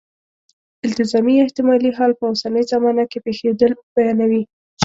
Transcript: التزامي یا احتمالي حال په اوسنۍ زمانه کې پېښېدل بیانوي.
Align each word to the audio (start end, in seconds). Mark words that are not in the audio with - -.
التزامي 0.85 1.33
یا 1.37 1.43
احتمالي 1.45 1.89
حال 1.97 2.11
په 2.19 2.23
اوسنۍ 2.31 2.63
زمانه 2.73 3.03
کې 3.11 3.23
پېښېدل 3.25 3.71
بیانوي. 3.93 4.43